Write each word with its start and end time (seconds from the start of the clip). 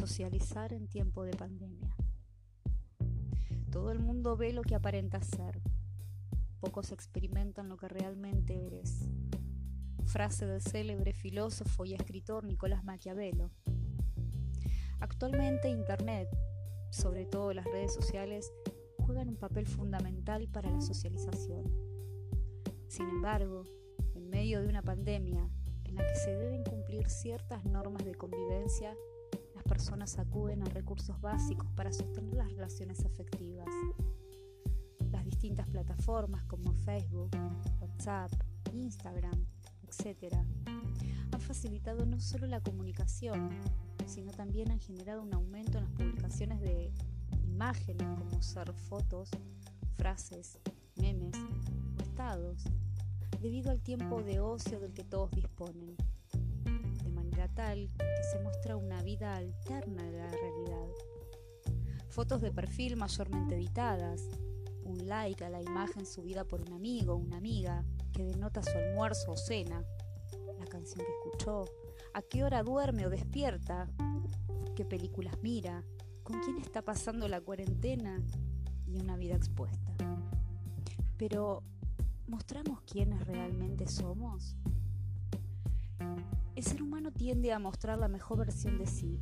socializar 0.00 0.72
en 0.72 0.88
tiempo 0.88 1.24
de 1.24 1.36
pandemia. 1.36 1.94
Todo 3.70 3.92
el 3.92 3.98
mundo 3.98 4.34
ve 4.34 4.54
lo 4.54 4.62
que 4.62 4.74
aparenta 4.74 5.22
ser. 5.22 5.60
Pocos 6.58 6.90
experimentan 6.90 7.68
lo 7.68 7.76
que 7.76 7.86
realmente 7.86 8.66
eres. 8.66 9.10
Frase 10.06 10.46
del 10.46 10.62
célebre 10.62 11.12
filósofo 11.12 11.84
y 11.84 11.92
escritor 11.92 12.44
Nicolás 12.44 12.82
Maquiavelo. 12.82 13.50
Actualmente 15.00 15.68
Internet, 15.68 16.28
sobre 16.90 17.26
todo 17.26 17.52
las 17.52 17.66
redes 17.66 17.92
sociales, 17.92 18.50
juegan 18.96 19.28
un 19.28 19.36
papel 19.36 19.66
fundamental 19.66 20.48
para 20.48 20.70
la 20.70 20.80
socialización. 20.80 21.64
Sin 22.88 23.06
embargo, 23.06 23.64
en 24.14 24.30
medio 24.30 24.62
de 24.62 24.68
una 24.68 24.82
pandemia 24.82 25.50
en 25.84 25.94
la 25.94 26.06
que 26.06 26.14
se 26.14 26.34
deben 26.34 26.64
cumplir 26.64 27.10
ciertas 27.10 27.66
normas 27.66 28.02
de 28.06 28.14
convivencia, 28.14 28.96
personas 29.70 30.18
acuden 30.18 30.64
a 30.64 30.66
recursos 30.66 31.20
básicos 31.20 31.70
para 31.76 31.92
sostener 31.92 32.34
las 32.34 32.50
relaciones 32.50 33.04
afectivas. 33.04 33.68
Las 35.12 35.24
distintas 35.24 35.68
plataformas 35.68 36.42
como 36.46 36.72
Facebook, 36.72 37.30
WhatsApp, 37.80 38.32
Instagram, 38.72 39.46
etc., 39.84 40.34
han 41.30 41.40
facilitado 41.40 42.04
no 42.04 42.18
solo 42.18 42.48
la 42.48 42.60
comunicación, 42.60 43.48
sino 44.06 44.32
también 44.32 44.72
han 44.72 44.80
generado 44.80 45.22
un 45.22 45.32
aumento 45.34 45.78
en 45.78 45.84
las 45.84 45.92
publicaciones 45.92 46.60
de 46.60 46.92
imágenes 47.44 48.08
como 48.18 48.42
ser 48.42 48.72
fotos, 48.72 49.30
frases, 49.96 50.58
memes 50.96 51.36
o 51.96 52.02
estados, 52.02 52.64
debido 53.40 53.70
al 53.70 53.80
tiempo 53.82 54.24
de 54.24 54.40
ocio 54.40 54.80
del 54.80 54.94
que 54.94 55.04
todos 55.04 55.30
disponen, 55.30 55.94
tal 57.48 57.90
que 57.96 58.22
se 58.30 58.38
muestra 58.40 58.76
una 58.76 59.02
vida 59.02 59.36
alterna 59.36 60.02
de 60.02 60.18
la 60.18 60.30
realidad. 60.30 60.86
Fotos 62.08 62.40
de 62.40 62.52
perfil 62.52 62.96
mayormente 62.96 63.54
editadas, 63.54 64.28
un 64.84 65.06
like 65.06 65.44
a 65.44 65.50
la 65.50 65.62
imagen 65.62 66.06
subida 66.06 66.44
por 66.44 66.60
un 66.60 66.72
amigo 66.72 67.14
o 67.14 67.16
una 67.16 67.36
amiga 67.36 67.84
que 68.12 68.24
denota 68.24 68.62
su 68.62 68.76
almuerzo 68.76 69.32
o 69.32 69.36
cena, 69.36 69.84
la 70.58 70.66
canción 70.66 71.04
que 71.04 71.12
escuchó, 71.12 71.64
a 72.12 72.22
qué 72.22 72.44
hora 72.44 72.62
duerme 72.62 73.06
o 73.06 73.10
despierta, 73.10 73.88
qué 74.74 74.84
películas 74.84 75.36
mira, 75.42 75.84
con 76.22 76.40
quién 76.40 76.58
está 76.58 76.82
pasando 76.82 77.28
la 77.28 77.40
cuarentena 77.40 78.20
y 78.86 78.98
una 78.98 79.16
vida 79.16 79.36
expuesta. 79.36 79.94
Pero, 81.16 81.62
¿mostramos 82.26 82.80
quiénes 82.82 83.26
realmente 83.26 83.86
somos? 83.86 84.56
El 86.56 86.64
ser 86.64 86.82
humano 86.82 87.12
tiende 87.12 87.52
a 87.52 87.58
mostrar 87.58 87.98
la 87.98 88.08
mejor 88.08 88.38
versión 88.38 88.78
de 88.78 88.86
sí, 88.86 89.20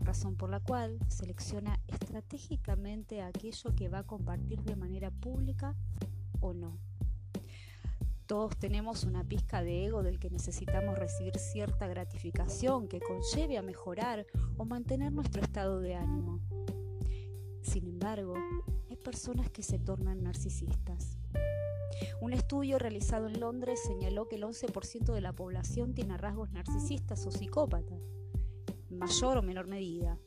razón 0.00 0.36
por 0.36 0.50
la 0.50 0.60
cual 0.60 0.98
selecciona 1.08 1.80
estratégicamente 1.88 3.22
aquello 3.22 3.74
que 3.74 3.88
va 3.88 3.98
a 3.98 4.06
compartir 4.06 4.62
de 4.62 4.76
manera 4.76 5.10
pública 5.10 5.74
o 6.40 6.52
no. 6.52 6.78
Todos 8.26 8.56
tenemos 8.56 9.04
una 9.04 9.24
pizca 9.24 9.62
de 9.62 9.86
ego 9.86 10.02
del 10.02 10.18
que 10.18 10.30
necesitamos 10.30 10.98
recibir 10.98 11.36
cierta 11.38 11.86
gratificación 11.86 12.88
que 12.88 13.00
conlleve 13.00 13.58
a 13.58 13.62
mejorar 13.62 14.26
o 14.56 14.64
mantener 14.64 15.12
nuestro 15.12 15.42
estado 15.42 15.80
de 15.80 15.94
ánimo. 15.96 16.40
Sin 17.62 17.86
embargo, 17.86 18.34
personas 19.02 19.50
que 19.50 19.62
se 19.62 19.78
tornan 19.78 20.22
narcisistas. 20.22 21.18
Un 22.20 22.32
estudio 22.32 22.78
realizado 22.78 23.26
en 23.28 23.40
Londres 23.40 23.80
señaló 23.86 24.28
que 24.28 24.36
el 24.36 24.44
11% 24.44 25.12
de 25.12 25.20
la 25.20 25.32
población 25.32 25.94
tiene 25.94 26.16
rasgos 26.16 26.50
narcisistas 26.52 27.26
o 27.26 27.30
psicópatas, 27.30 28.00
en 28.90 28.98
mayor 28.98 29.38
o 29.38 29.42
menor 29.42 29.66
medida. 29.66 30.18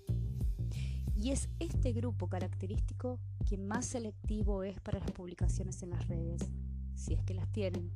Y 1.16 1.32
es 1.32 1.50
este 1.60 1.94
grupo 1.94 2.28
característico 2.28 3.20
quien 3.48 3.66
más 3.68 3.86
selectivo 3.86 4.64
es 4.64 4.80
para 4.82 5.00
las 5.00 5.12
publicaciones 5.12 5.82
en 5.82 5.92
las 5.92 6.08
redes 6.08 6.42
si 6.96 7.14
es 7.14 7.24
que 7.24 7.34
las 7.34 7.52
tienen, 7.52 7.92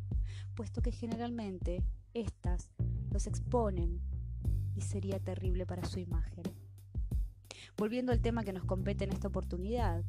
puesto 0.56 0.82
que 0.82 0.92
generalmente 0.92 1.84
éstas 2.14 2.70
los 3.12 3.28
exponen 3.28 4.02
y 4.76 4.82
sería 4.82 5.20
terrible 5.20 5.66
para 5.66 5.86
su 5.86 6.00
imagen. 6.00 6.44
Volviendo 7.78 8.12
al 8.12 8.22
tema 8.22 8.44
que 8.44 8.54
nos 8.54 8.66
compete 8.66 9.06
en 9.06 9.14
esta 9.14 9.30
oportunidad, 9.30 10.04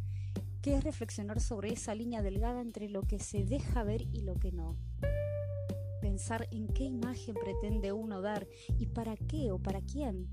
que 0.62 0.74
es 0.74 0.84
reflexionar 0.84 1.40
sobre 1.40 1.72
esa 1.72 1.94
línea 1.94 2.22
delgada 2.22 2.60
entre 2.60 2.88
lo 2.88 3.02
que 3.02 3.18
se 3.18 3.44
deja 3.44 3.82
ver 3.82 4.02
y 4.12 4.20
lo 4.22 4.34
que 4.34 4.52
no. 4.52 4.76
Pensar 6.00 6.48
en 6.50 6.68
qué 6.68 6.84
imagen 6.84 7.34
pretende 7.34 7.92
uno 7.92 8.20
dar 8.20 8.46
y 8.78 8.86
para 8.86 9.16
qué 9.16 9.52
o 9.52 9.58
para 9.58 9.80
quién. 9.80 10.30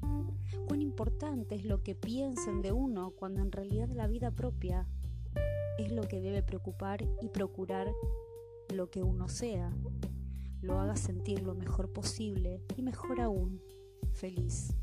Cuán 0.67 0.81
importante 0.81 1.55
es 1.55 1.65
lo 1.65 1.83
que 1.83 1.95
piensen 1.95 2.61
de 2.61 2.71
uno 2.71 3.11
cuando 3.11 3.41
en 3.41 3.51
realidad 3.51 3.89
la 3.89 4.07
vida 4.07 4.31
propia 4.31 4.87
es 5.77 5.91
lo 5.91 6.03
que 6.03 6.21
debe 6.21 6.41
preocupar 6.41 7.07
y 7.21 7.29
procurar 7.29 7.87
lo 8.73 8.89
que 8.89 9.03
uno 9.03 9.27
sea, 9.27 9.71
lo 10.61 10.79
haga 10.79 10.95
sentir 10.95 11.41
lo 11.43 11.55
mejor 11.55 11.93
posible 11.93 12.61
y 12.75 12.81
mejor 12.81 13.21
aún, 13.21 13.61
feliz. 14.13 14.73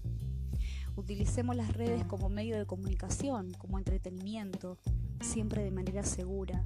Utilicemos 0.97 1.57
las 1.57 1.75
redes 1.75 2.05
como 2.05 2.29
medio 2.29 2.57
de 2.57 2.67
comunicación, 2.67 3.53
como 3.59 3.79
entretenimiento, 3.79 4.79
siempre 5.25 5.65
de 5.65 5.71
manera 5.71 6.03
segura, 6.03 6.65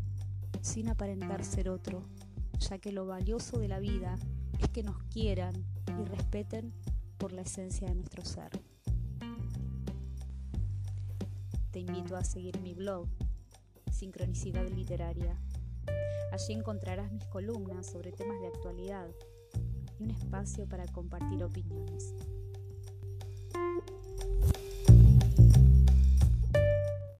sin 0.60 0.88
aparentar 0.88 1.44
ser 1.44 1.68
otro, 1.68 2.02
ya 2.58 2.78
que 2.78 2.92
lo 2.92 3.06
valioso 3.06 3.58
de 3.58 3.68
la 3.68 3.78
vida 3.78 4.16
es 4.58 4.68
que 4.68 4.82
nos 4.82 5.02
quieran 5.04 5.54
y 6.00 6.04
respeten 6.04 6.72
por 7.16 7.32
la 7.32 7.42
esencia 7.42 7.88
de 7.88 7.94
nuestro 7.94 8.24
ser. 8.24 8.50
Te 11.70 11.80
invito 11.80 12.16
a 12.16 12.24
seguir 12.24 12.60
mi 12.60 12.74
blog, 12.74 13.08
Sincronicidad 13.90 14.68
Literaria 14.68 15.38
Allí 16.30 16.52
encontrarás 16.52 17.10
mis 17.10 17.24
columnas 17.24 17.86
sobre 17.86 18.12
temas 18.12 18.40
de 18.40 18.48
actualidad 18.48 19.08
y 19.98 20.04
un 20.04 20.10
espacio 20.10 20.68
para 20.68 20.86
compartir 20.86 21.42
opiniones. 21.42 22.14